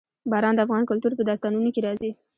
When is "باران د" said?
0.31-0.59